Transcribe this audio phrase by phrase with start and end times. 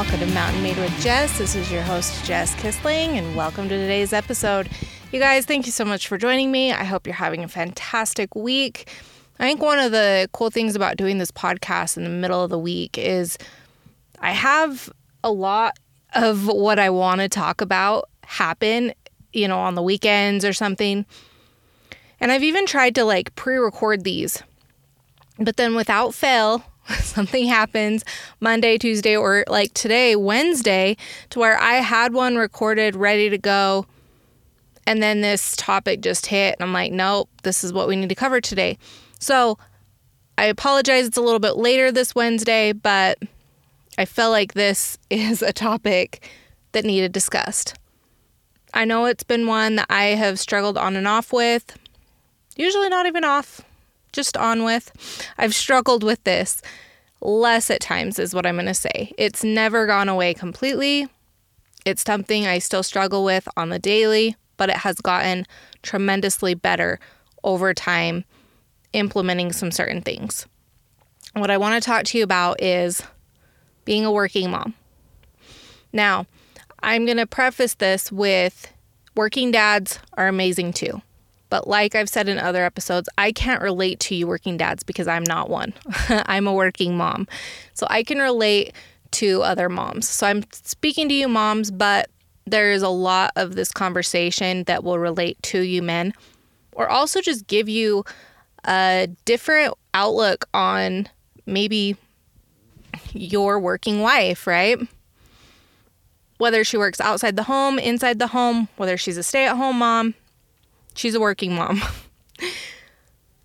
[0.00, 1.36] Welcome to Mountain Made with Jess.
[1.36, 4.70] This is your host, Jess Kissling, and welcome to today's episode.
[5.12, 6.72] You guys, thank you so much for joining me.
[6.72, 8.90] I hope you're having a fantastic week.
[9.38, 12.48] I think one of the cool things about doing this podcast in the middle of
[12.48, 13.36] the week is
[14.20, 14.90] I have
[15.22, 15.78] a lot
[16.14, 18.94] of what I want to talk about happen,
[19.34, 21.04] you know, on the weekends or something.
[22.20, 24.42] And I've even tried to like pre record these,
[25.38, 26.64] but then without fail,
[27.02, 28.04] something happens
[28.40, 30.96] Monday, Tuesday, or like today, Wednesday,
[31.30, 33.86] to where I had one recorded, ready to go.
[34.86, 38.08] And then this topic just hit, and I'm like, nope, this is what we need
[38.08, 38.78] to cover today.
[39.18, 39.58] So
[40.36, 43.18] I apologize, it's a little bit later this Wednesday, but
[43.98, 46.26] I felt like this is a topic
[46.72, 47.74] that needed discussed.
[48.72, 51.76] I know it's been one that I have struggled on and off with,
[52.56, 53.60] usually not even off,
[54.12, 54.92] just on with.
[55.36, 56.62] I've struggled with this
[57.20, 59.12] less at times, is what I'm going to say.
[59.18, 61.08] It's never gone away completely.
[61.84, 65.46] It's something I still struggle with on the daily, but it has gotten
[65.82, 66.98] tremendously better
[67.42, 68.24] over time
[68.92, 70.46] implementing some certain things.
[71.34, 73.02] What I want to talk to you about is
[73.84, 74.74] being a working mom.
[75.92, 76.26] Now,
[76.82, 78.72] I'm going to preface this with
[79.14, 81.02] working dads are amazing too.
[81.50, 85.06] But like I've said in other episodes, I can't relate to you working dads because
[85.08, 85.74] I'm not one.
[86.08, 87.28] I'm a working mom.
[87.74, 88.72] So I can relate
[89.12, 90.08] to other moms.
[90.08, 92.08] So I'm speaking to you moms, but
[92.46, 96.14] there is a lot of this conversation that will relate to you men
[96.72, 98.04] or also just give you
[98.64, 101.08] a different outlook on
[101.46, 101.96] maybe
[103.12, 104.78] your working wife, right?
[106.38, 109.78] Whether she works outside the home, inside the home, whether she's a stay at home
[109.78, 110.14] mom,
[111.00, 111.82] she's a working mom.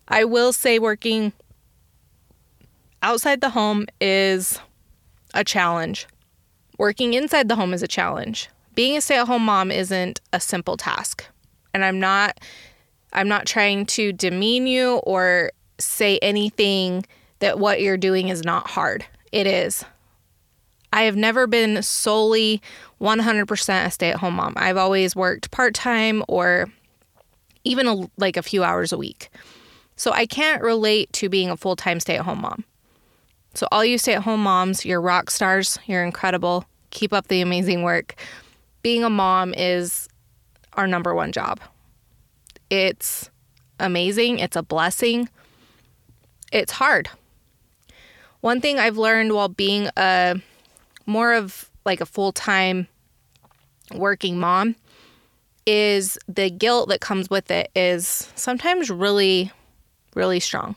[0.10, 1.32] I will say, working
[3.02, 4.60] outside the home is
[5.34, 6.06] a challenge.
[6.78, 8.50] Working inside the home is a challenge.
[8.76, 11.26] Being a stay at home mom isn't a simple task.
[11.74, 12.40] And I'm not
[13.14, 17.06] I'm not trying to demean you or say anything
[17.40, 19.06] that what you're doing is not hard.
[19.32, 19.86] It is.
[20.92, 22.62] I have never been solely
[23.00, 24.54] 100% a stay at home mom.
[24.58, 26.68] I've always worked part time or
[27.66, 29.30] even a, like a few hours a week.
[29.98, 32.64] So I can't relate to being a full time stay at home mom.
[33.56, 36.66] So, all you stay at home moms, you're rock stars, you're incredible.
[36.90, 38.16] Keep up the amazing work.
[38.82, 40.10] Being a mom is
[40.74, 41.62] our number one job.
[42.70, 43.30] It's
[43.80, 45.30] amazing, it's a blessing.
[46.52, 47.10] It's hard.
[48.42, 50.42] One thing I've learned while being a
[51.06, 52.88] more of like a full-time
[53.94, 54.76] working mom
[55.66, 59.52] is the guilt that comes with it is sometimes really
[60.16, 60.76] really strong.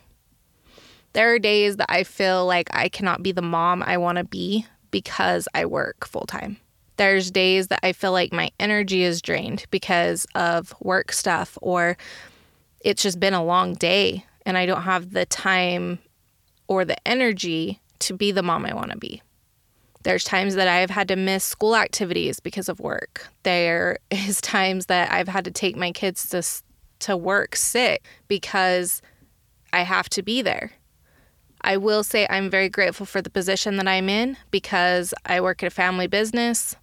[1.13, 4.25] There are days that I feel like I cannot be the mom I want to
[4.25, 6.59] be because I work full time.
[6.97, 11.97] There's days that I feel like my energy is drained because of work stuff, or
[12.81, 15.99] it's just been a long day and I don't have the time
[16.67, 19.23] or the energy to be the mom I want to be.
[20.03, 23.29] There's times that I have had to miss school activities because of work.
[23.43, 26.43] There is times that I've had to take my kids to
[27.01, 29.01] to work sick because
[29.73, 30.73] I have to be there.
[31.61, 35.63] I will say I'm very grateful for the position that I'm in because I work
[35.63, 36.77] at a family business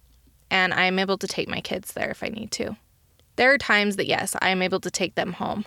[0.50, 2.76] and I'm able to take my kids there if I need to.
[3.36, 5.64] There are times that, yes, I am able to take them home.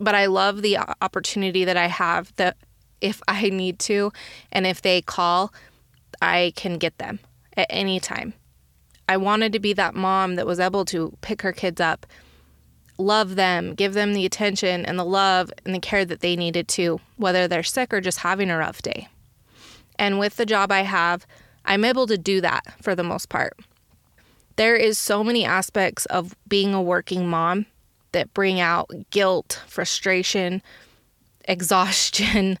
[0.00, 2.56] But I love the opportunity that I have that
[3.00, 4.12] if I need to
[4.52, 5.52] and if they call,
[6.20, 7.20] I can get them
[7.56, 8.34] at any time.
[9.08, 12.06] I wanted to be that mom that was able to pick her kids up,
[12.98, 16.68] love them, give them the attention and the love and the care that they needed
[16.68, 19.08] to, whether they're sick or just having a rough day.
[19.98, 21.26] And with the job I have,
[21.64, 23.54] I'm able to do that for the most part
[24.58, 27.64] there is so many aspects of being a working mom
[28.10, 30.60] that bring out guilt, frustration,
[31.46, 32.58] exhaustion,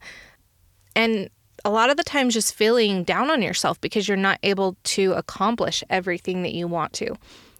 [0.94, 1.28] and
[1.68, 5.12] a lot of the times just feeling down on yourself because you're not able to
[5.12, 7.14] accomplish everything that you want to.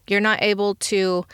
[0.07, 1.25] You're not able to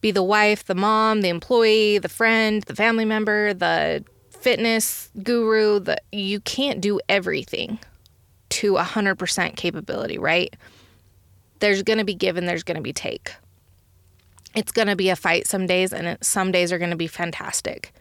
[0.00, 5.80] be the wife, the mom, the employee, the friend, the family member, the fitness guru,
[5.80, 7.78] the you can't do everything
[8.50, 10.54] to 100% capability, right?
[11.60, 13.32] there's going to be give and there's going to be take.
[14.54, 17.06] It's going to be a fight some days, and some days are going to be
[17.06, 17.92] fantastic.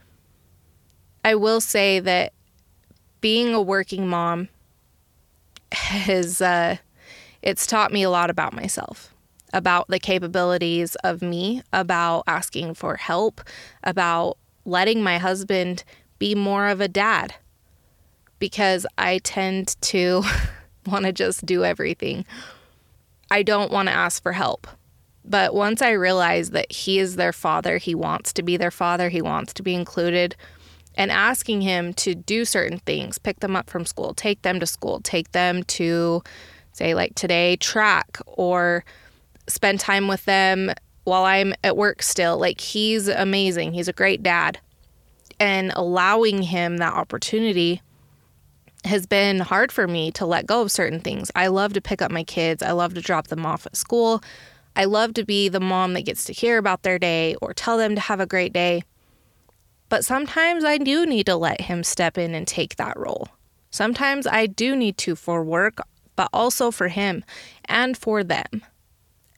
[1.24, 2.34] I will say that
[3.26, 4.50] being a working mom
[5.72, 6.78] has uh,
[7.42, 9.16] it's taught me a lot about myself,
[9.52, 13.42] about the capabilities of me, about asking for help,
[13.84, 15.84] about letting my husband
[16.20, 17.34] be more of a dad,
[18.38, 20.22] because I tend to
[20.86, 22.28] want to just do everything.
[23.32, 24.68] I don't want to ask for help.
[25.28, 29.10] But once I realize that he is their father, he wants to be their father,
[29.10, 30.36] he wants to be included,
[30.96, 34.66] and asking him to do certain things, pick them up from school, take them to
[34.66, 36.24] school, take them to,
[36.72, 38.84] say, like today, track, or
[39.48, 40.72] spend time with them
[41.04, 42.38] while I'm at work still.
[42.38, 43.74] Like, he's amazing.
[43.74, 44.60] He's a great dad.
[45.40, 47.82] And allowing him that opportunity
[48.86, 51.32] has been hard for me to let go of certain things.
[51.36, 54.24] I love to pick up my kids, I love to drop them off at school.
[54.78, 57.78] I love to be the mom that gets to hear about their day or tell
[57.78, 58.84] them to have a great day.
[59.90, 63.30] But sometimes I do need to let him step in and take that role.
[63.70, 65.80] Sometimes I do need to for work,
[66.16, 67.24] but also for him
[67.66, 68.64] and for them.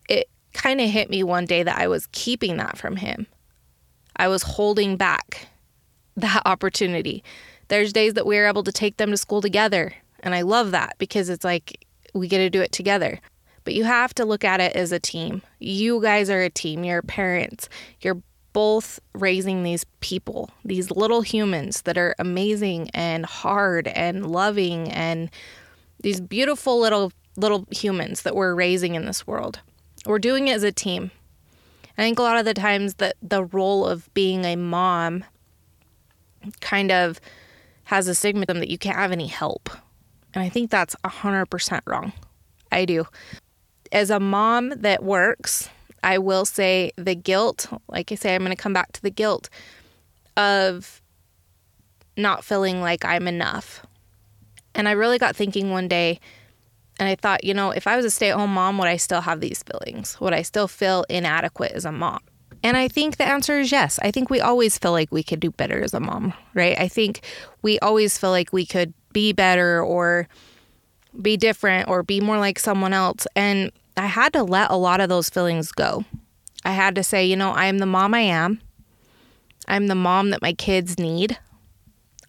[0.08, 3.28] It kind of hit me one day that I was keeping that from him.
[4.16, 5.48] I was holding back
[6.18, 7.24] that opportunity.
[7.68, 10.96] There's days that we're able to take them to school together, and I love that
[10.98, 13.20] because it's like we get to do it together.
[13.64, 15.42] But you have to look at it as a team.
[15.60, 17.68] You guys are a team, you're parents.
[18.00, 18.22] You're
[18.58, 25.30] both raising these people, these little humans that are amazing and hard and loving and
[26.02, 29.60] these beautiful little little humans that we're raising in this world.
[30.08, 31.12] We're doing it as a team.
[32.00, 35.24] I think a lot of the times that the role of being a mom
[36.60, 37.20] kind of
[37.84, 39.70] has a stigma that you can't have any help.
[40.34, 42.12] And I think that's 100% wrong.
[42.72, 43.06] I do.
[43.92, 45.70] As a mom that works,
[46.04, 49.10] I will say the guilt, like I say, I'm going to come back to the
[49.10, 49.50] guilt
[50.36, 51.02] of
[52.16, 53.86] not feeling like I'm enough.
[54.76, 56.20] And I really got thinking one day,
[57.00, 58.98] and I thought, you know, if I was a stay at home mom, would I
[58.98, 60.20] still have these feelings?
[60.20, 62.20] Would I still feel inadequate as a mom?
[62.64, 64.00] And I think the answer is yes.
[64.02, 66.78] I think we always feel like we could do better as a mom, right?
[66.80, 67.22] I think
[67.62, 70.28] we always feel like we could be better or
[71.22, 73.28] be different or be more like someone else.
[73.36, 76.06] And I had to let a lot of those feelings go.
[76.64, 78.62] I had to say, you know, I am the mom I am.
[79.68, 81.38] I'm the mom that my kids need.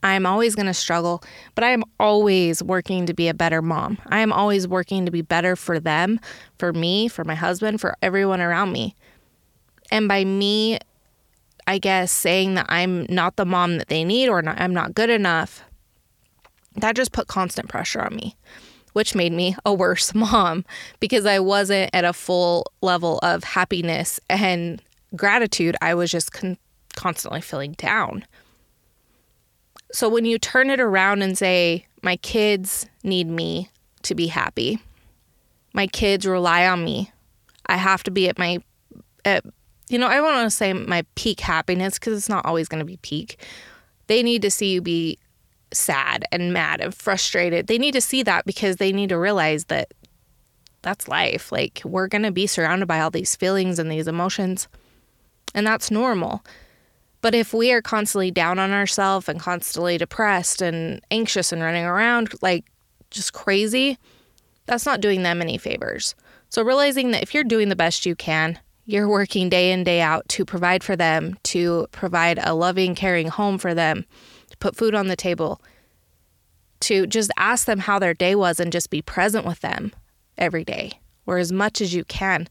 [0.02, 1.22] I'm always going to struggle,
[1.54, 3.98] but I am always working to be a better mom.
[4.06, 6.20] I am always working to be better for them,
[6.58, 8.94] for me, for my husband, for everyone around me.
[9.90, 10.78] And by me,
[11.66, 14.94] I guess, saying that I'm not the mom that they need or not, I'm not
[14.94, 15.64] good enough,
[16.76, 18.36] that just put constant pressure on me,
[18.98, 20.64] which made me a worse mom
[20.98, 24.82] because I wasn't at a full level of happiness and
[25.14, 25.76] gratitude.
[25.80, 26.58] I was just con-
[26.96, 28.26] constantly feeling down.
[29.92, 33.70] So when you turn it around and say, my kids need me
[34.02, 34.80] to be happy,
[35.72, 37.12] my kids rely on me,
[37.66, 38.58] I have to be at my
[39.24, 39.44] at
[39.88, 42.80] you know, I don't want to say my peak happiness because it's not always going
[42.80, 43.38] to be peak.
[44.08, 45.20] They need to see you be
[45.72, 47.66] sad and mad and frustrated.
[47.66, 49.92] They need to see that because they need to realize that
[50.82, 51.52] that's life.
[51.52, 54.68] Like, we're going to be surrounded by all these feelings and these emotions,
[55.54, 56.44] and that's normal.
[57.20, 61.84] But if we are constantly down on ourselves and constantly depressed and anxious and running
[61.84, 62.64] around like
[63.10, 63.98] just crazy,
[64.66, 66.14] that's not doing them any favors.
[66.50, 70.00] So, realizing that if you're doing the best you can, you're working day in, day
[70.00, 74.06] out to provide for them, to provide a loving, caring home for them,
[74.60, 75.60] put food on the table,
[76.80, 79.92] to just ask them how their day was and just be present with them
[80.36, 80.92] every day
[81.26, 82.46] or as much as you can.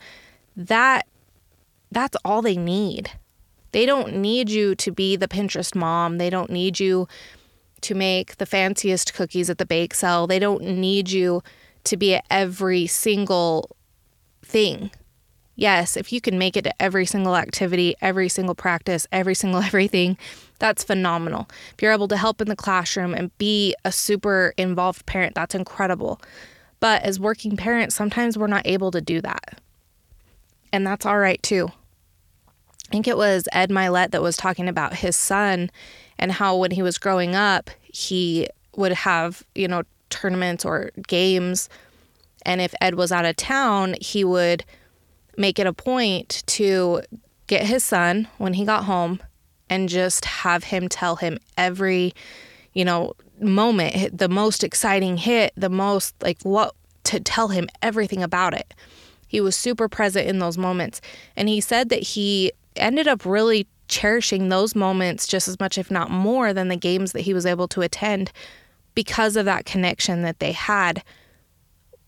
[0.55, 1.07] That
[1.91, 3.11] that's all they need.
[3.71, 6.17] They don't need you to be the Pinterest mom.
[6.17, 7.07] They don't need you
[7.81, 10.27] to make the fanciest cookies at the bake sale.
[10.27, 11.41] They don't need you
[11.85, 13.75] to be at every single
[14.43, 14.91] thing
[15.57, 19.61] yes, if you can make it to every single activity, every single practice, every single
[19.63, 20.17] everything,
[20.59, 21.47] that's phenomenal.
[21.73, 25.55] If you're able to help in the classroom and be a super involved parent, that's
[25.55, 26.21] incredible.
[26.79, 29.61] But as working parents, sometimes we're not able to do that.
[30.71, 31.69] And that's all right too.
[32.87, 35.69] I think it was Ed Mylett that was talking about his son
[36.17, 41.67] and how when he was growing up, he would have, you know, tournaments or games.
[42.43, 44.63] And if Ed was out of town, he would
[45.37, 47.01] make it a point to
[47.47, 49.19] get his son when he got home
[49.69, 52.13] and just have him tell him every,
[52.73, 58.23] you know, moment, the most exciting hit, the most like what to tell him everything
[58.23, 58.73] about it.
[59.27, 61.01] He was super present in those moments.
[61.35, 65.91] And he said that he ended up really cherishing those moments just as much, if
[65.91, 68.31] not more, than the games that he was able to attend
[68.95, 71.03] because of that connection that they had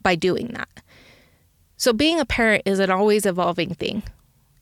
[0.02, 0.70] by doing that.
[1.78, 4.04] So, being a parent is an always evolving thing.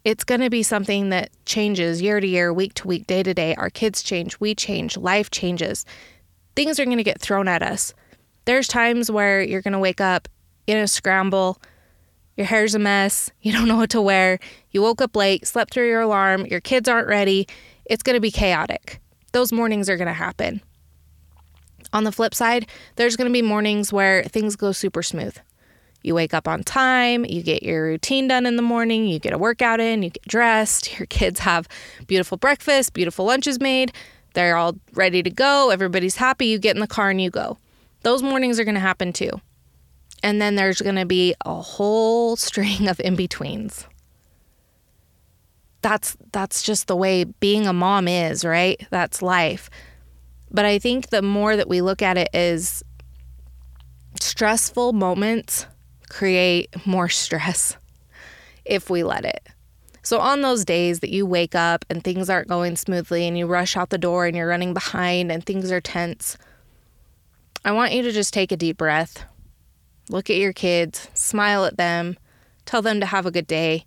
[0.08, 3.34] It's going to be something that changes year to year, week to week, day to
[3.34, 3.56] day.
[3.56, 5.84] Our kids change, we change, life changes.
[6.56, 7.94] Things are going to get thrown at us.
[8.46, 10.30] There's times where you're going to wake up
[10.66, 11.62] in a scramble,
[12.38, 14.40] your hair's a mess, you don't know what to wear,
[14.72, 17.46] you woke up late, slept through your alarm, your kids aren't ready.
[17.84, 19.02] It's going to be chaotic.
[19.34, 20.62] Those mornings are going to happen.
[21.92, 25.38] On the flip side, there's going to be mornings where things go super smooth.
[26.04, 29.34] You wake up on time, you get your routine done in the morning, you get
[29.34, 31.68] a workout in, you get dressed, your kids have
[32.08, 33.92] beautiful breakfast, beautiful lunches made,
[34.34, 37.58] they're all ready to go, everybody's happy, you get in the car and you go.
[38.04, 39.32] Those mornings are going to happen too.
[40.24, 43.88] And then there's going to be a whole string of in-betweens.
[45.82, 48.86] That's that's just the way being a mom is, right?
[48.90, 49.70] That's life.
[50.50, 52.84] But I think the more that we look at it as
[54.20, 55.68] stressful moments
[56.10, 57.78] create more stress
[58.66, 59.48] if we let it.
[60.04, 63.46] So, on those days that you wake up and things aren't going smoothly and you
[63.46, 66.38] rush out the door and you're running behind and things are tense,
[67.66, 69.26] I want you to just take a deep breath,
[70.10, 72.16] look at your kids, smile at them,
[72.66, 73.86] tell them to have a good day,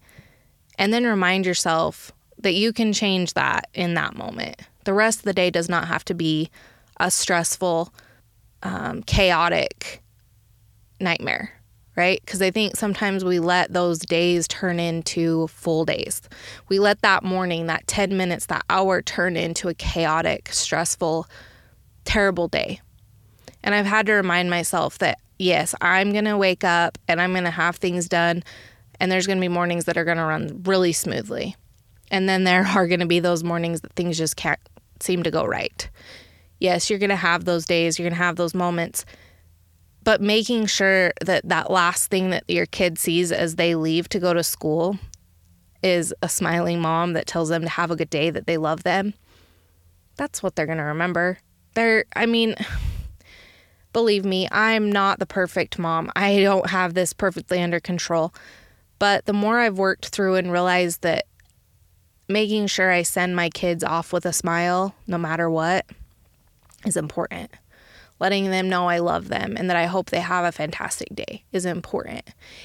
[0.78, 4.60] and then remind yourself that you can change that in that moment.
[4.84, 6.50] The rest of the day does not have to be
[6.98, 7.94] a stressful,
[8.62, 10.02] um, chaotic
[11.00, 11.59] nightmare,
[11.96, 12.20] right?
[12.24, 16.22] Because I think sometimes we let those days turn into full days.
[16.68, 21.26] We let that morning, that 10 minutes, that hour turn into a chaotic, stressful,
[22.04, 22.80] terrible day.
[23.62, 27.32] And I've had to remind myself that, yes, I'm going to wake up and I'm
[27.32, 28.42] going to have things done.
[28.98, 31.56] And there's going to be mornings that are going to run really smoothly.
[32.10, 34.60] And then there are going to be those mornings that things just can't
[35.00, 35.88] seem to go right.
[36.58, 39.06] Yes, you're going to have those days, you're going to have those moments,
[40.04, 44.18] but making sure that that last thing that your kid sees as they leave to
[44.18, 44.98] go to school
[45.82, 48.82] is a smiling mom that tells them to have a good day, that they love
[48.82, 49.14] them.
[50.16, 51.38] That's what they're going to remember.
[51.74, 52.54] They're, I mean,
[53.92, 56.10] believe me, I'm not the perfect mom.
[56.16, 58.34] I don't have this perfectly under control.
[58.98, 61.24] But the more I've worked through and realized that
[62.28, 65.86] making sure I send my kids off with a smile, no matter what,
[66.84, 67.50] is important.
[68.20, 71.44] Letting them know I love them and that I hope they have a fantastic day
[71.52, 72.22] is important.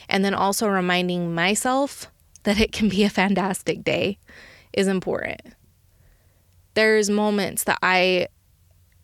[0.10, 2.12] And then also reminding myself
[2.44, 4.20] that it can be a fantastic day
[4.74, 5.42] is important.
[6.74, 8.28] There's moments that I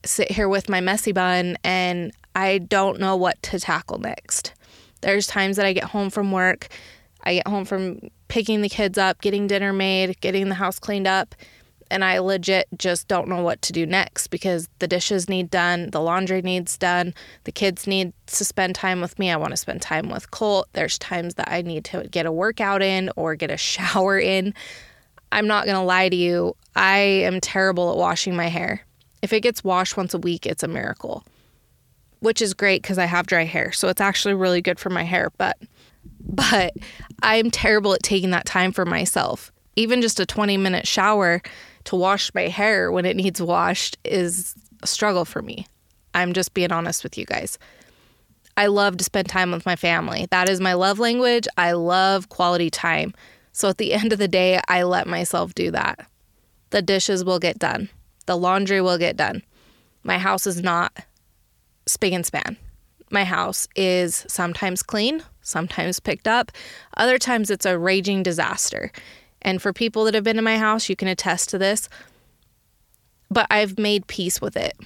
[0.05, 4.53] sit here with my messy bun and I don't know what to tackle next.
[5.01, 6.67] There's times that I get home from work,
[7.23, 11.07] I get home from picking the kids up, getting dinner made, getting the house cleaned
[11.07, 11.35] up,
[11.91, 15.89] and I legit just don't know what to do next because the dishes need done,
[15.91, 19.29] the laundry needs done, the kids need to spend time with me.
[19.29, 20.69] I want to spend time with Colt.
[20.73, 24.53] There's times that I need to get a workout in or get a shower in.
[25.31, 28.81] I'm not going to lie to you, I am terrible at washing my hair.
[29.21, 31.23] If it gets washed once a week, it's a miracle,
[32.19, 33.71] which is great because I have dry hair.
[33.71, 35.31] So it's actually really good for my hair.
[35.37, 35.57] But
[36.19, 36.73] but
[37.21, 39.51] I'm terrible at taking that time for myself.
[39.75, 41.41] Even just a 20 minute shower
[41.85, 45.67] to wash my hair when it needs washed is a struggle for me.
[46.13, 47.57] I'm just being honest with you guys.
[48.57, 50.27] I love to spend time with my family.
[50.31, 51.47] That is my love language.
[51.57, 53.13] I love quality time.
[53.53, 56.07] So at the end of the day, I let myself do that.
[56.71, 57.89] The dishes will get done,
[58.25, 59.43] the laundry will get done.
[60.03, 61.05] My house is not
[61.85, 62.57] spick and span.
[63.09, 66.51] My house is sometimes clean, sometimes picked up.
[66.95, 68.91] Other times it's a raging disaster.
[69.41, 71.89] And for people that have been in my house, you can attest to this.
[73.29, 74.77] But I've made peace with it.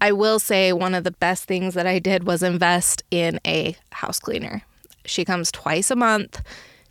[0.00, 3.76] I will say one of the best things that I did was invest in a
[3.92, 4.62] house cleaner.
[5.04, 6.42] She comes twice a month,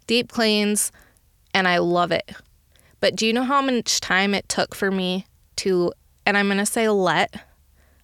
[0.08, 0.92] deep cleans,
[1.54, 2.32] and I love it.
[3.00, 5.26] But do you know how much time it took for me
[5.58, 5.94] to,
[6.26, 7.44] and I'm going to say let,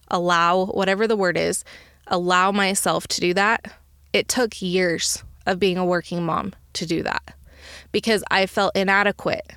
[0.08, 1.64] allow, whatever the word is,
[2.06, 3.72] allow myself to do that?
[4.12, 7.35] It took years of being a working mom to do that
[7.96, 9.52] because I felt inadequate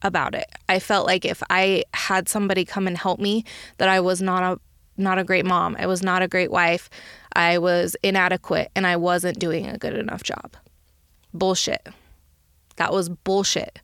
[0.00, 0.46] about it.
[0.66, 3.44] I felt like if I had somebody come and help me
[3.76, 4.58] that I was not a
[4.96, 5.76] not a great mom.
[5.78, 6.88] I was not a great wife.
[7.34, 10.56] I was inadequate and I wasn't doing a good enough job.
[11.34, 11.86] Bullshit.
[12.76, 13.78] That was bullshit.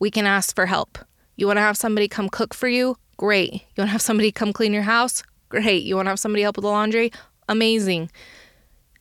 [0.00, 0.98] We can ask for help.
[1.36, 2.96] You want to have somebody come cook for you?
[3.18, 3.52] Great.
[3.52, 5.22] You want to have somebody come clean your house?
[5.48, 5.84] Great.
[5.84, 7.12] You want to have somebody help with the laundry?
[7.48, 8.10] Amazing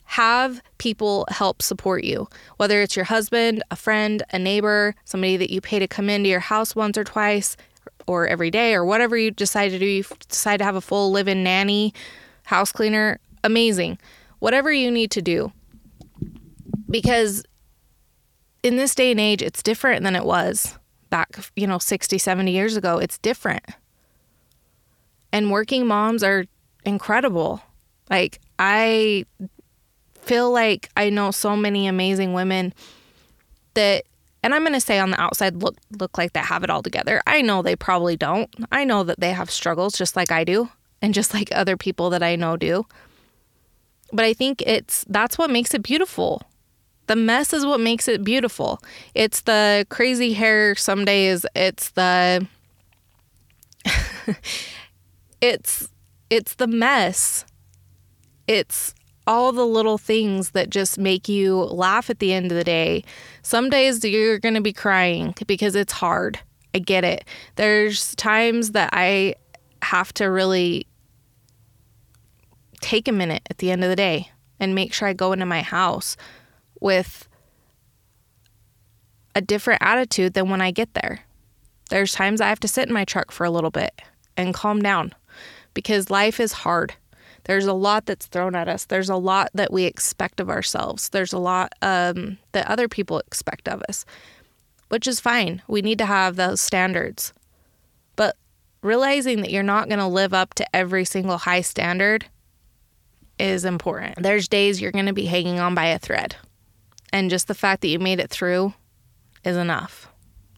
[0.07, 5.51] have people help support you, whether it's your husband, a friend, a neighbor, somebody that
[5.51, 7.57] you pay to come into your house once or twice
[8.07, 9.85] or every day or whatever you decide to do.
[9.85, 11.93] You decide to have a full live in nanny,
[12.45, 13.99] house cleaner, amazing.
[14.39, 15.51] Whatever you need to do.
[16.89, 17.43] Because
[18.63, 22.49] in this day and age, it's different than it was back, you know, 60, 70
[22.49, 22.97] years ago.
[22.97, 23.65] It's different.
[25.33, 26.45] And working moms are
[26.85, 27.61] incredible
[28.09, 29.25] Like, I
[30.27, 32.73] feel like I know so many amazing women
[33.73, 34.03] that
[34.43, 36.83] and I'm going to say on the outside look look like they have it all
[36.83, 37.21] together.
[37.27, 38.49] I know they probably don't.
[38.71, 40.69] I know that they have struggles just like I do
[41.01, 42.85] and just like other people that I know do.
[44.13, 46.41] But I think it's that's what makes it beautiful.
[47.07, 48.79] The mess is what makes it beautiful.
[49.15, 51.45] It's the crazy hair some days.
[51.55, 52.47] It's the
[55.41, 55.89] it's
[56.29, 57.45] it's the mess.
[58.47, 58.93] It's
[59.27, 63.03] all the little things that just make you laugh at the end of the day.
[63.43, 66.39] Some days you're going to be crying because it's hard.
[66.73, 67.25] I get it.
[67.55, 69.35] There's times that I
[69.81, 70.87] have to really
[72.81, 75.45] take a minute at the end of the day and make sure I go into
[75.45, 76.15] my house
[76.79, 77.27] with
[79.35, 81.19] a different attitude than when I get there.
[81.89, 84.01] There's times I have to sit in my truck for a little bit
[84.35, 85.13] and calm down
[85.73, 86.93] because life is hard.
[87.47, 88.85] There's a lot that's thrown at us.
[88.85, 91.09] There's a lot that we expect of ourselves.
[91.09, 94.05] There's a lot um, that other people expect of us,
[94.89, 95.61] which is fine.
[95.67, 97.33] We need to have those standards.
[98.17, 98.35] But
[98.81, 102.25] realizing that you're not going to live up to every single high standard
[103.39, 104.21] is important.
[104.21, 106.35] There's days you're going to be hanging on by a thread.
[107.13, 108.73] And just the fact that you made it through
[109.45, 110.09] is enough.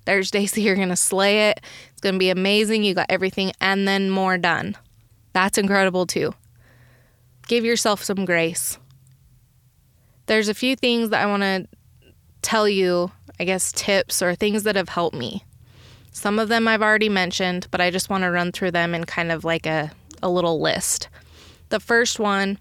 [0.05, 1.62] There's days that you're going to slay it.
[1.91, 2.84] It's going to be amazing.
[2.84, 4.75] You got everything and then more done.
[5.34, 6.34] That's incredible too
[7.50, 8.77] give yourself some grace.
[10.27, 11.68] There's a few things that I want to
[12.44, 15.44] tell you, I guess, tips or things that have helped me.
[16.12, 19.03] Some of them I've already mentioned, but I just want to run through them in
[19.03, 19.91] kind of like a,
[20.22, 21.10] a little list.
[21.70, 22.60] The first one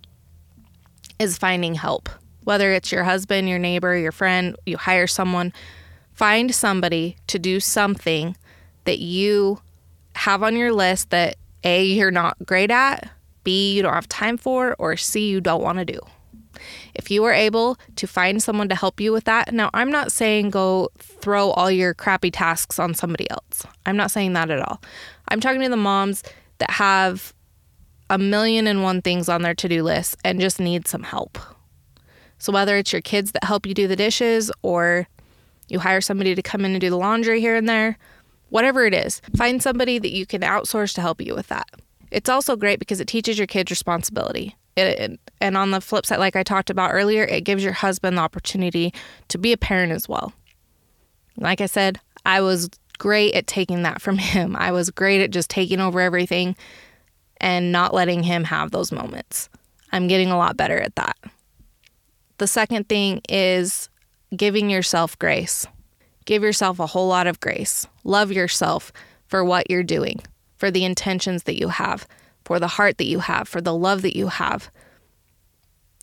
[1.18, 2.08] is finding help.
[2.44, 5.52] Whether it's your husband, your neighbor, your friend, you hire someone,
[6.14, 8.36] find somebody to do something
[8.84, 9.60] that you
[10.14, 13.10] have on your list that A, you're not great at,
[13.44, 16.00] B, you don't have time for, or C, you don't want to do.
[16.94, 20.10] If you are able to find someone to help you with that, now I'm not
[20.10, 23.64] saying go throw all your crappy tasks on somebody else.
[23.86, 24.82] I'm not saying that at all.
[25.28, 26.22] I'm talking to the moms
[26.58, 27.32] that have
[28.10, 31.38] a million and one things on their to do list and just need some help.
[32.38, 35.08] So, whether it's your kids that help you do the dishes or
[35.68, 37.98] you hire somebody to come in and do the laundry here and there,
[38.48, 41.68] whatever it is, find somebody that you can outsource to help you with that.
[42.10, 44.56] It's also great because it teaches your kids responsibility.
[44.76, 47.72] It, it, and on the flip side, like I talked about earlier, it gives your
[47.72, 48.94] husband the opportunity
[49.28, 50.32] to be a parent as well.
[51.36, 54.56] Like I said, I was great at taking that from him.
[54.56, 56.56] I was great at just taking over everything
[57.40, 59.48] and not letting him have those moments.
[59.92, 61.16] I'm getting a lot better at that.
[62.38, 63.88] The second thing is
[64.36, 65.66] giving yourself grace.
[66.24, 67.86] Give yourself a whole lot of grace.
[68.04, 68.92] Love yourself
[69.26, 70.20] for what you're doing
[70.58, 72.06] for the intentions that you have,
[72.44, 74.70] for the heart that you have, for the love that you have.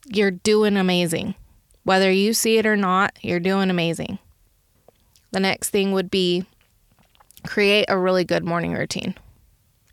[0.08, 1.36] You're doing amazing.
[1.84, 4.18] Whether you see it or not, you're doing amazing.
[5.32, 6.46] The next thing would be
[7.46, 9.15] create a really good morning routine.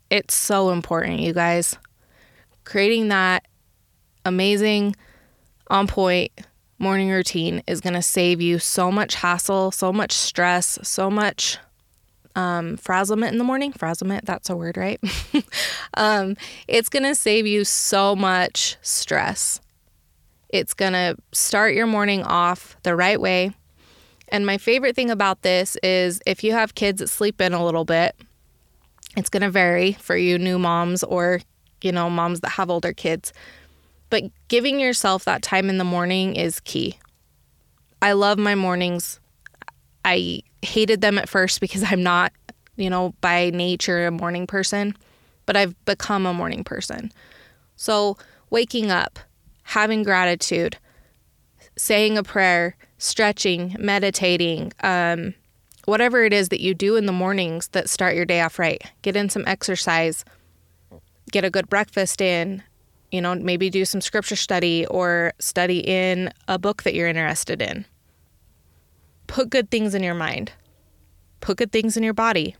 [0.09, 1.77] It's so important, you guys.
[2.63, 3.45] Creating that
[4.25, 4.95] amazing,
[5.67, 6.31] on point
[6.79, 11.57] morning routine is going to save you so much hassle, so much stress, so much
[12.35, 13.71] um, frazzlement in the morning.
[13.71, 14.99] Frazzlement, that's a word, right?
[15.95, 16.35] um,
[16.67, 19.59] it's going to save you so much stress.
[20.49, 23.51] It's going to start your morning off the right way.
[24.29, 27.63] And my favorite thing about this is if you have kids that sleep in a
[27.63, 28.15] little bit,
[29.15, 31.41] it's going to vary for you new moms or,
[31.81, 33.31] you know, moms that have older kids.
[34.09, 36.97] But giving yourself that time in the morning is key.
[38.01, 39.19] I love my mornings.
[40.03, 42.31] I hated them at first because I'm not,
[42.75, 44.95] you know, by nature a morning person,
[45.45, 47.11] but I've become a morning person.
[47.75, 48.17] So,
[48.49, 49.19] waking up,
[49.63, 50.77] having gratitude,
[51.77, 55.33] saying a prayer, stretching, meditating, um,
[55.85, 58.81] whatever it is that you do in the mornings that start your day off right.
[59.01, 60.23] Get in some exercise,
[61.31, 62.63] get a good breakfast in,
[63.11, 67.61] you know, maybe do some scripture study or study in a book that you're interested
[67.61, 67.85] in
[69.27, 70.51] put good things in your mind,
[71.39, 72.55] put good things in your body,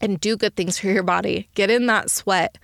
[0.00, 1.48] and do good things for your body.
[1.54, 2.58] Get in that sweat.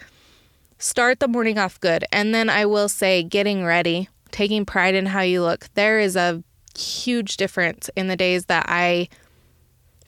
[0.78, 2.04] Start the morning off good.
[2.12, 5.68] And then I will say, getting ready, taking pride in how you look.
[5.74, 6.42] There is a
[6.78, 9.08] huge difference in the days that I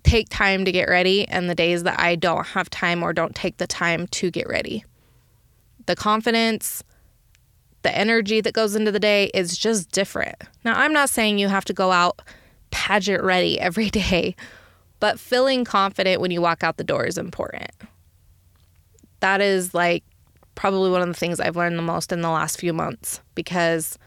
[0.02, 3.34] take time to get ready and the days that I don't have time or don't
[3.34, 4.84] take the time to get ready.
[5.86, 6.82] The confidence,
[7.82, 10.36] the energy that goes into the day is just different.
[10.64, 12.22] Now, I'm not saying you have to go out
[12.70, 14.36] pageant ready every day,
[14.98, 17.70] but feeling confident when you walk out the door is important.
[19.20, 20.04] That is like
[20.54, 23.98] probably one of the things I've learned the most in the last few months because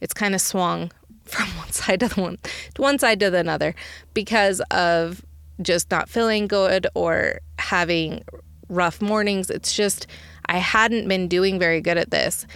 [0.00, 0.90] it's kind of swung
[1.24, 2.38] from one side to the one
[2.74, 3.74] to one side to the other
[4.12, 5.24] because of
[5.60, 8.24] just not feeling good or having
[8.68, 9.50] rough mornings.
[9.50, 10.06] It's just
[10.46, 12.46] I hadn't been doing very good at this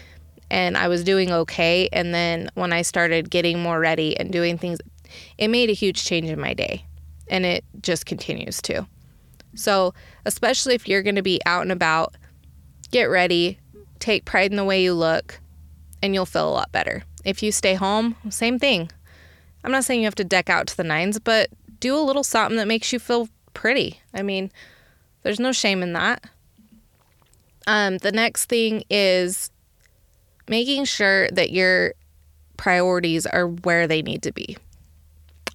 [0.50, 4.59] and I was doing okay and then when I started getting more ready and doing
[4.59, 4.81] things
[5.38, 6.85] it made a huge change in my day
[7.29, 8.87] and it just continues to.
[9.55, 12.14] So, especially if you're going to be out and about,
[12.90, 13.59] get ready,
[13.98, 15.40] take pride in the way you look,
[16.02, 17.02] and you'll feel a lot better.
[17.24, 18.90] If you stay home, same thing.
[19.64, 21.48] I'm not saying you have to deck out to the nines, but
[21.81, 24.00] do a little something that makes you feel pretty.
[24.14, 24.52] I mean,
[25.22, 26.24] there's no shame in that.
[27.66, 29.50] Um, the next thing is
[30.48, 31.94] making sure that your
[32.57, 34.57] priorities are where they need to be.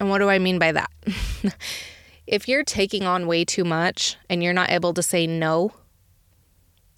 [0.02, 0.90] And what do I mean by that?
[2.26, 5.70] if you're taking on way too much and you're not able to say no,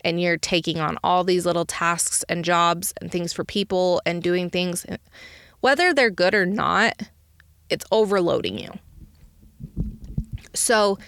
[0.00, 4.22] and you're taking on all these little tasks and jobs and things for people and
[4.22, 4.86] doing things,
[5.60, 7.02] whether they're good or not,
[7.68, 8.72] it's overloading you.
[10.54, 10.98] So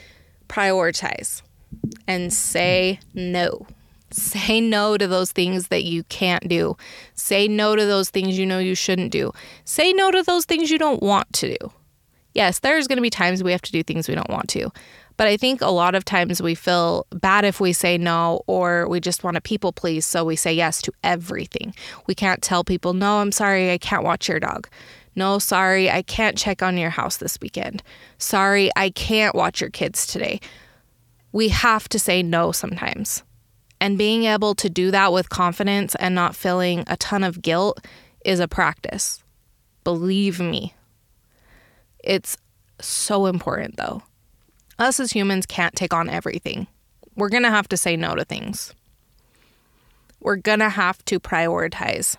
[0.48, 1.40] prioritize
[2.06, 3.66] and say no.
[4.10, 6.76] Say no to those things that you can't do.
[7.14, 9.32] Say no to those things you know you shouldn't do.
[9.64, 11.72] Say no to those things you don't want to do
[12.36, 14.70] yes, there's going to be times we have to do things we don't want to.
[15.16, 18.86] But I think a lot of times we feel bad if we say no, or
[18.86, 20.04] we just want to people please.
[20.04, 21.74] So we say yes to everything.
[22.06, 24.68] We can't tell people, no, I'm sorry, I can't watch your dog.
[25.16, 27.82] No, sorry, I can't check on your house this weekend.
[28.18, 30.40] Sorry, I can't watch your kids today.
[31.32, 33.22] We have to say no sometimes.
[33.80, 37.80] And being able to do that with confidence and not feeling a ton of guilt
[38.26, 39.22] is a practice.
[39.84, 40.74] Believe me,
[42.06, 42.38] it's
[42.80, 44.02] so important though.
[44.78, 46.66] Us as humans can't take on everything.
[47.16, 48.74] We're going to have to say no to things.
[50.20, 52.16] We're going to have to prioritize.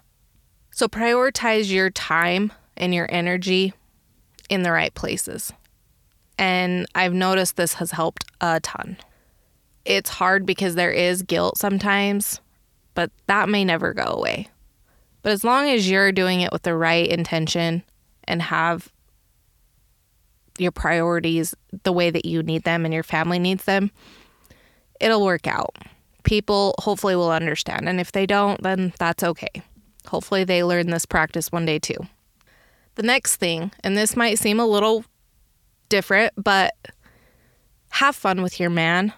[0.71, 3.73] So, prioritize your time and your energy
[4.49, 5.51] in the right places.
[6.37, 8.97] And I've noticed this has helped a ton.
[9.85, 12.41] It's hard because there is guilt sometimes,
[12.93, 14.49] but that may never go away.
[15.21, 17.83] But as long as you're doing it with the right intention
[18.25, 18.91] and have
[20.59, 23.91] your priorities the way that you need them and your family needs them,
[24.99, 25.75] it'll work out.
[26.23, 27.87] People hopefully will understand.
[27.87, 29.61] And if they don't, then that's okay.
[30.07, 31.97] Hopefully they learn this practice one day too.
[32.95, 35.05] The next thing, and this might seem a little
[35.89, 36.73] different, but
[37.91, 39.13] have fun with your man.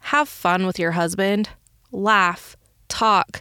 [0.00, 1.48] Have fun with your husband.
[1.92, 2.56] Laugh,
[2.88, 3.40] talk,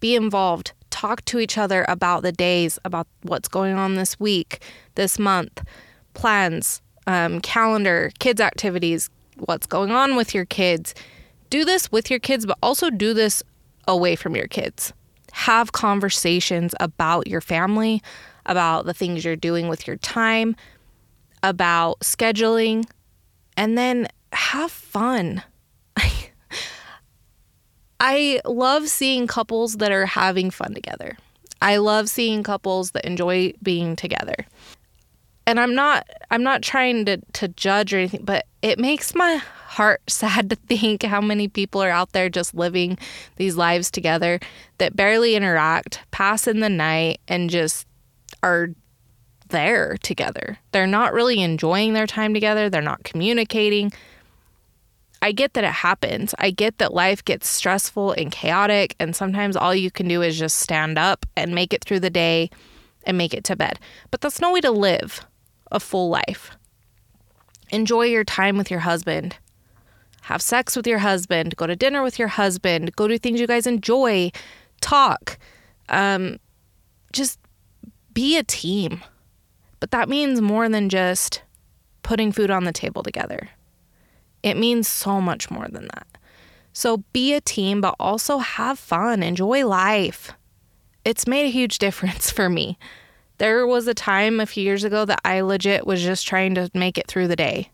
[0.00, 0.72] be involved.
[0.90, 4.62] Talk to each other about the days, about what's going on this week,
[4.94, 5.62] this month
[6.14, 10.94] plans, um, calendar, kids' activities, what's going on with your kids.
[11.50, 13.42] Do this with your kids, but also do this
[13.86, 14.92] away from your kids.
[15.32, 18.02] Have conversations about your family,
[18.46, 20.56] about the things you're doing with your time,
[21.42, 22.84] about scheduling,
[23.56, 25.42] and then have fun.
[28.00, 31.16] I love seeing couples that are having fun together.
[31.60, 34.46] I love seeing couples that enjoy being together
[35.46, 39.36] and I'm not I'm not trying to to judge or anything, but it makes my
[39.36, 42.98] heart sad to think how many people are out there just living
[43.36, 44.40] these lives together
[44.78, 47.86] that barely interact, pass in the night and just
[48.42, 48.68] are
[49.48, 50.58] there together.
[50.72, 53.92] They're not really enjoying their time together, they're not communicating.
[55.22, 56.34] I get that it happens.
[56.38, 60.38] I get that life gets stressful and chaotic, and sometimes all you can do is
[60.38, 62.50] just stand up and make it through the day
[63.04, 63.80] and make it to bed.
[64.10, 65.24] But that's no way to live
[65.74, 66.52] a full life.
[67.70, 69.36] Enjoy your time with your husband.
[70.22, 71.56] Have sex with your husband.
[71.56, 72.96] Go to dinner with your husband.
[72.96, 74.30] Go do things you guys enjoy.
[74.80, 75.38] Talk.
[75.90, 76.38] Um,
[77.12, 77.38] just
[78.14, 79.02] be a team.
[79.80, 81.42] But that means more than just
[82.02, 83.50] putting food on the table together.
[84.42, 86.06] It means so much more than that.
[86.72, 90.32] So be a team, but also have fun, enjoy life.
[91.04, 92.78] It's made a huge difference for me.
[93.38, 96.70] There was a time a few years ago that I legit was just trying to
[96.74, 97.70] make it through the day.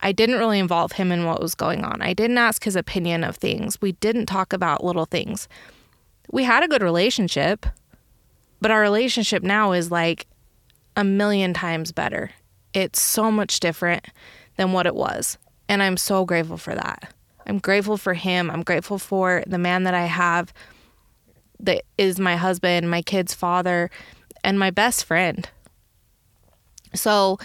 [0.00, 2.02] I didn't really involve him in what was going on.
[2.02, 3.80] I didn't ask his opinion of things.
[3.80, 5.48] We didn't talk about little things.
[6.30, 7.64] We had a good relationship,
[8.60, 10.26] but our relationship now is like
[10.96, 12.30] a million times better.
[12.74, 14.06] It's so much different
[14.56, 15.38] than what it was.
[15.68, 17.12] And I'm so grateful for that.
[17.46, 18.50] I'm grateful for him.
[18.50, 20.52] I'm grateful for the man that I have
[21.60, 23.90] that is my husband, my kid's father,
[24.46, 25.50] and my best friend.
[26.94, 27.38] So,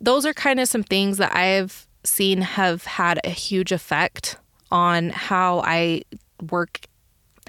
[0.00, 4.38] those are kind of some things that I've seen have had a huge effect
[4.70, 6.02] on how I
[6.50, 6.80] work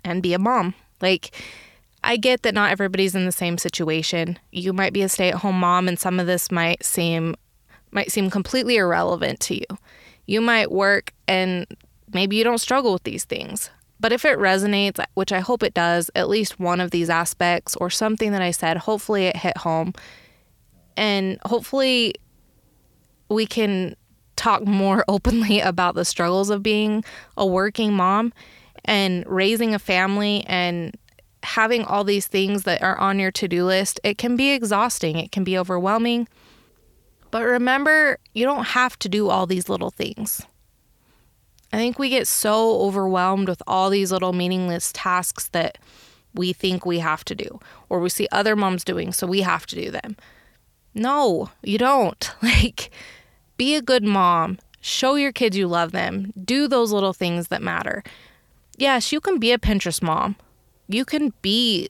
[0.03, 0.73] and be a mom.
[1.01, 1.33] Like,
[2.03, 4.37] I get that not everybody's in the same situation.
[4.51, 7.35] You might be a stay-at-home mom and some of this might seem
[7.91, 9.65] might seem completely irrelevant to you.
[10.27, 11.65] You might work and
[12.13, 13.71] maybe you don't struggle with these things.
[13.99, 17.75] But if it resonates, which I hope it does, at least one of these aspects
[17.75, 19.93] or something that I said, hopefully it hit home.
[20.95, 22.15] And hopefully
[23.29, 23.95] we can
[24.35, 27.03] talk more openly about the struggles of being
[27.35, 28.33] a working mom
[28.85, 30.95] and raising a family and
[31.43, 35.17] having all these things that are on your to do list, it can be exhausting,
[35.17, 36.27] it can be overwhelming.
[37.31, 40.41] But remember, you don't have to do all these little things.
[41.71, 45.77] I think we get so overwhelmed with all these little meaningless tasks that
[46.33, 49.65] we think we have to do, or we see other moms doing, so we have
[49.67, 50.15] to do them.
[50.93, 52.31] No, you don't.
[52.41, 52.91] Like,
[53.57, 54.57] be a good mom.
[54.79, 56.33] Show your kids you love them.
[56.43, 58.03] Do those little things that matter.
[58.77, 60.37] Yes, you can be a Pinterest mom.
[60.87, 61.89] You can be,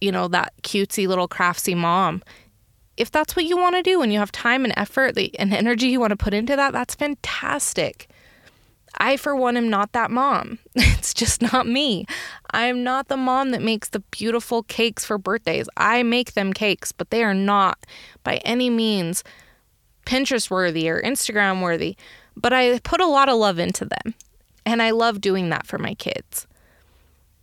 [0.00, 2.22] you know, that cutesy little craftsy mom.
[2.96, 5.88] If that's what you want to do and you have time and effort and energy
[5.88, 8.08] you want to put into that, that's fantastic.
[9.00, 10.58] I, for one, am not that mom.
[11.00, 12.04] It's just not me.
[12.50, 15.66] I'm not the mom that makes the beautiful cakes for birthdays.
[15.78, 17.78] I make them cakes, but they are not
[18.22, 19.24] by any means
[20.04, 21.96] Pinterest worthy or Instagram worthy,
[22.36, 24.14] but I put a lot of love into them.
[24.66, 26.46] And I love doing that for my kids.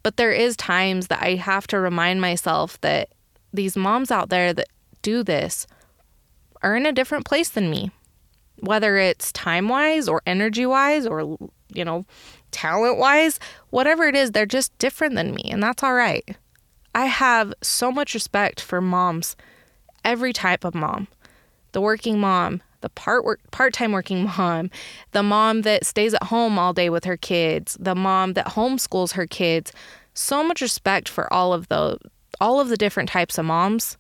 [0.04, 3.10] But there is times that I have to remind myself that
[3.52, 4.70] these moms out there that
[5.02, 5.66] do this
[6.62, 7.92] are in a different place than me.
[8.60, 11.38] Whether it's time-wise or energy-wise or
[11.74, 12.06] you know,
[12.52, 13.40] talent-wise,
[13.70, 16.38] whatever it is, they're just different than me, and that's all right.
[16.96, 19.36] I have so much respect for moms,
[20.04, 21.08] every type of mom
[21.74, 24.72] the working mom, the part work, part-time working mom,
[25.12, 29.14] the mom that stays at home all day with her kids, the mom that homeschools
[29.14, 29.72] her kids.
[30.14, 32.00] So much respect for all of the
[32.40, 33.98] all of the different types of moms,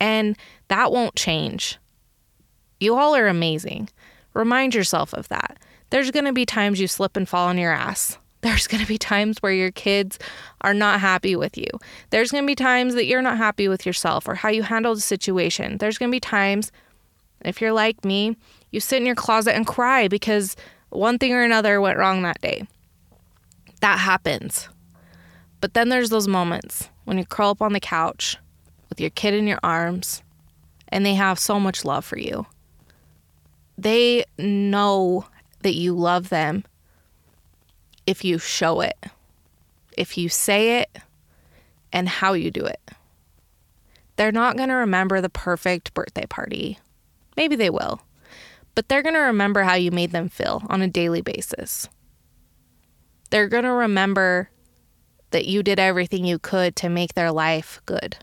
[0.00, 0.36] and
[0.68, 1.78] that won't change.
[2.80, 3.88] You all are amazing.
[4.34, 5.58] Remind yourself of that.
[5.90, 8.18] There's going to be times you slip and fall on your ass.
[8.42, 10.18] There's going to be times where your kids
[10.60, 11.66] are not happy with you.
[12.10, 14.98] There's going to be times that you're not happy with yourself or how you handled
[14.98, 15.78] a situation.
[15.78, 16.70] There's going to be times
[17.40, 18.36] if you're like me,
[18.70, 20.56] you sit in your closet and cry because
[20.90, 22.66] one thing or another went wrong that day.
[23.80, 24.68] That happens.
[25.60, 28.36] But then there's those moments when you curl up on the couch
[28.88, 30.22] with your kid in your arms
[30.88, 32.46] and they have so much love for you.
[33.78, 35.26] They know
[35.62, 36.64] that you love them
[38.06, 38.96] if you show it,
[39.96, 40.96] if you say it,
[41.92, 42.80] and how you do it.
[44.16, 46.78] They're not going to remember the perfect birthday party
[47.36, 48.00] Maybe they will.
[48.74, 51.88] But they're going to remember how you made them feel on a daily basis.
[53.30, 54.50] They're going to remember
[55.30, 58.16] that you did everything you could to make their life good.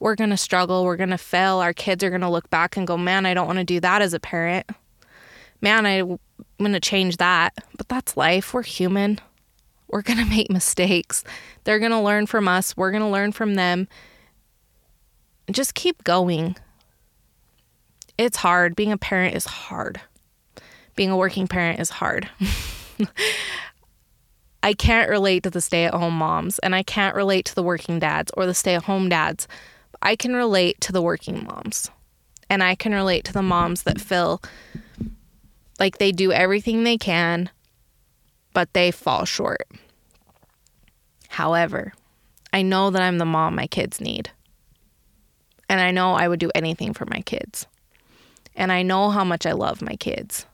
[0.00, 0.84] We're going to struggle.
[0.84, 1.58] We're going to fail.
[1.58, 3.80] Our kids are going to look back and go, man, I don't want to do
[3.80, 4.68] that as a parent.
[5.60, 6.18] Man, I'm
[6.58, 7.54] going to change that.
[7.76, 8.52] But that's life.
[8.52, 9.18] We're human.
[9.88, 11.24] We're going to make mistakes.
[11.64, 12.76] They're going to learn from us.
[12.76, 13.88] We're going to learn from them.
[15.50, 16.56] Just keep going
[18.18, 18.76] it's hard.
[18.76, 20.00] Being a parent is hard.
[20.94, 22.28] Being a working parent is hard.
[24.62, 27.62] I can't relate to the stay at home moms and I can't relate to the
[27.62, 29.46] working dads or the stay at home dads.
[30.06, 31.90] I can relate to the working moms.
[32.48, 34.40] And I can relate to the moms that feel
[35.80, 37.50] like they do everything they can,
[38.54, 39.66] but they fall short.
[41.28, 41.92] However,
[42.52, 44.30] I know that I'm the mom my kids need.
[45.68, 47.66] And I know I would do anything for my kids.
[48.54, 50.46] And I know how much I love my kids.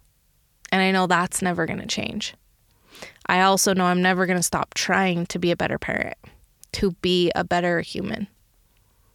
[0.72, 2.32] And I know that's never going to change.
[3.26, 6.16] I also know I'm never going to stop trying to be a better parent,
[6.72, 8.28] to be a better human,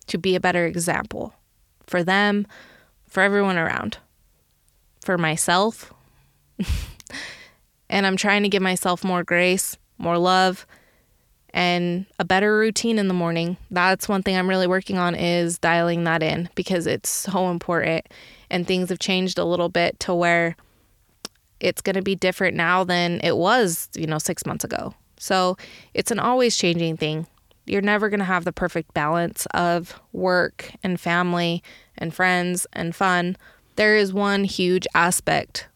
[0.07, 1.33] to be a better example
[1.85, 2.47] for them,
[3.07, 3.97] for everyone around,
[5.01, 5.93] for myself.
[7.89, 10.65] and I'm trying to give myself more grace, more love,
[11.53, 13.57] and a better routine in the morning.
[13.71, 18.05] That's one thing I'm really working on is dialing that in because it's so important
[18.49, 20.55] and things have changed a little bit to where
[21.59, 24.93] it's going to be different now than it was, you know, 6 months ago.
[25.19, 25.57] So,
[25.95, 27.25] it's an always changing thing.
[27.67, 31.61] You're never going to have the perfect balance of work and family
[31.97, 33.37] and friends and fun.
[33.75, 35.67] There is one huge aspect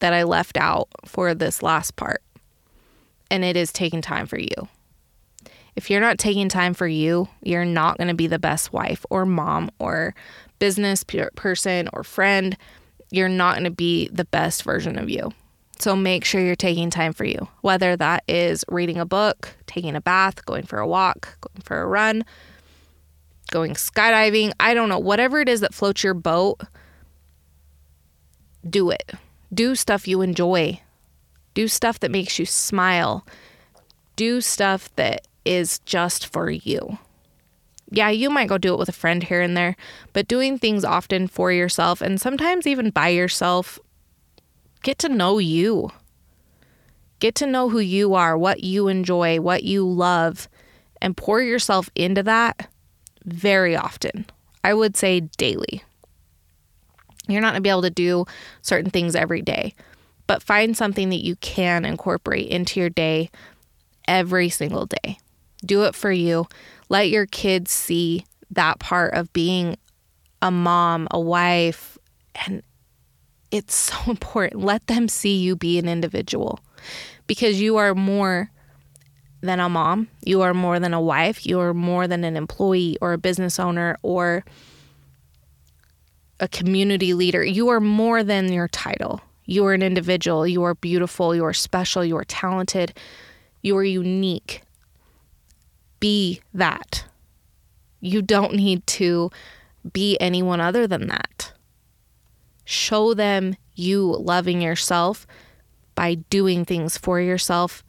[0.00, 2.22] that I left out for this last part,
[3.30, 4.68] and it is taking time for you.
[5.76, 9.04] If you're not taking time for you, you're not going to be the best wife
[9.10, 10.14] or mom or
[10.58, 12.56] business person or friend,
[13.10, 15.32] you're not going to be the best version of you.
[15.78, 19.96] So make sure you're taking time for you, whether that is reading a book, taking
[19.96, 22.24] a bath, going for a walk, going for a run,
[23.50, 24.52] going skydiving.
[24.60, 26.60] I don't know, whatever it is that floats your boat,
[28.68, 29.12] do it.
[29.52, 30.80] Do stuff you enjoy.
[31.54, 33.26] Do stuff that makes you smile.
[34.16, 36.98] Do stuff that is just for you.
[37.90, 39.76] Yeah, you might go do it with a friend here and there,
[40.12, 43.78] but doing things often for yourself and sometimes even by yourself,
[44.84, 45.90] get to know you.
[47.18, 50.48] Get to know who you are, what you enjoy, what you love,
[51.02, 52.68] and pour yourself into that
[53.24, 54.26] very often.
[54.62, 55.82] I would say daily.
[57.26, 58.26] You're not going to be able to do
[58.60, 59.74] certain things every day,
[60.26, 63.30] but find something that you can incorporate into your day
[64.06, 65.18] every single day.
[65.64, 66.46] Do it for you.
[66.90, 69.78] Let your kids see that part of being
[70.42, 71.96] a mom, a wife,
[72.46, 72.62] and
[73.54, 74.62] it's so important.
[74.62, 76.58] Let them see you be an individual
[77.26, 78.50] because you are more
[79.40, 80.08] than a mom.
[80.24, 81.46] You are more than a wife.
[81.46, 84.44] You are more than an employee or a business owner or
[86.40, 87.44] a community leader.
[87.44, 89.20] You are more than your title.
[89.44, 90.46] You are an individual.
[90.46, 91.34] You are beautiful.
[91.34, 92.04] You are special.
[92.04, 92.98] You are talented.
[93.62, 94.62] You are unique.
[96.00, 97.04] Be that.
[98.00, 99.30] You don't need to
[99.92, 101.53] be anyone other than that.
[102.64, 105.26] Show them you loving yourself
[105.94, 107.84] by doing things for yourself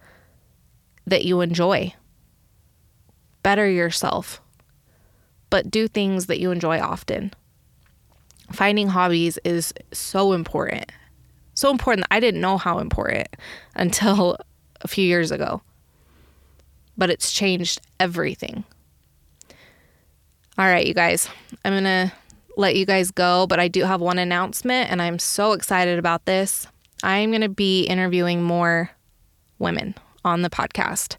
[1.06, 1.94] that you enjoy.
[3.44, 4.42] Better yourself,
[5.50, 7.32] but do things that you enjoy often
[8.52, 10.92] finding hobbies is so important.
[11.54, 13.28] So important I didn't know how important
[13.76, 14.38] until
[14.82, 15.62] a few years ago.
[16.98, 18.64] But it's changed everything.
[20.58, 21.28] All right, you guys,
[21.66, 22.14] I'm going to
[22.58, 26.26] let you guys go, but I do have one announcement and I'm so excited about
[26.26, 26.68] this.
[27.04, 28.90] I'm going to be interviewing more
[29.60, 31.18] women on the podcast.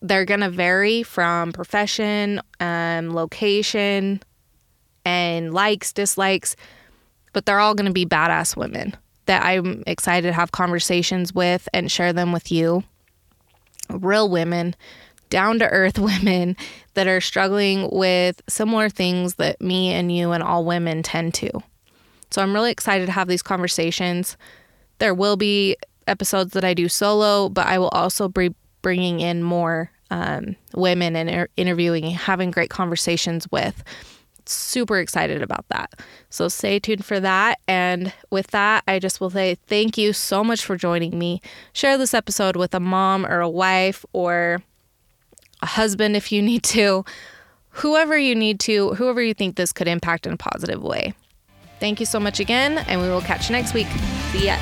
[0.00, 4.22] They're going to vary from profession, um, location,
[5.04, 6.56] and likes, dislikes,
[7.32, 8.94] but they're all going to be badass women
[9.26, 12.84] that I'm excited to have conversations with and share them with you.
[13.90, 14.74] Real women,
[15.30, 16.56] down to earth women
[16.94, 21.50] that are struggling with similar things that me and you and all women tend to.
[22.30, 24.36] So I'm really excited to have these conversations.
[24.98, 29.42] There will be episodes that I do solo, but I will also be bringing in
[29.42, 33.82] more um, women and interviewing and having great conversations with
[34.46, 35.94] super excited about that.
[36.30, 37.60] So stay tuned for that.
[37.66, 41.40] And with that, I just will say thank you so much for joining me.
[41.72, 44.62] Share this episode with a mom or a wife or
[45.64, 47.04] a husband if you need to,
[47.70, 51.14] whoever you need to, whoever you think this could impact in a positive way.
[51.80, 53.88] Thank you so much again, and we will catch you next week.
[54.30, 54.56] See ya.